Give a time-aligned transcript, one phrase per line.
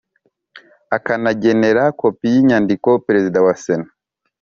[0.95, 3.89] Akanagenera kopi y inyandiko perezida wa sena